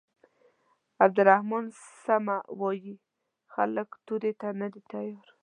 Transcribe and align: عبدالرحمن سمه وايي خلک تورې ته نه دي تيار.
عبدالرحمن 1.03 1.65
سمه 2.03 2.37
وايي 2.61 2.95
خلک 3.53 3.89
تورې 4.05 4.31
ته 4.41 4.47
نه 4.61 4.67
دي 4.73 4.81
تيار. 4.91 5.25